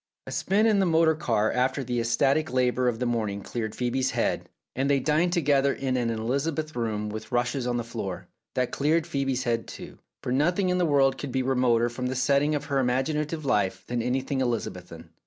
A 0.25 0.31
spin 0.31 0.65
in 0.65 0.79
the 0.79 0.87
motor 0.87 1.13
car 1.13 1.51
after 1.51 1.83
the 1.83 1.99
ecstatic 1.99 2.51
labour 2.51 2.87
of 2.87 2.97
the 2.97 3.05
morning 3.05 3.41
cleared 3.43 3.75
Phoebe's 3.75 4.09
head, 4.09 4.49
and 4.75 4.89
they 4.89 4.99
dined 4.99 5.31
together 5.31 5.71
in 5.71 5.95
an 5.95 6.09
Elizabethan 6.09 6.81
room 6.81 7.09
with 7.09 7.31
rushes 7.31 7.67
on 7.67 7.77
the 7.77 7.83
floor. 7.83 8.27
That 8.55 8.71
cleared 8.71 9.05
Phoebe's 9.05 9.43
head, 9.43 9.67
too, 9.67 9.99
for 10.23 10.31
nothing 10.31 10.69
in 10.69 10.79
the 10.79 10.87
world 10.87 11.19
could 11.19 11.31
be 11.31 11.43
remoter 11.43 11.87
from 11.87 12.07
the 12.07 12.15
setting 12.15 12.55
of 12.55 12.65
her 12.65 12.79
imaginative 12.79 13.45
life 13.45 13.85
than 13.85 14.01
anything 14.01 14.41
Elizabethan. 14.41 15.11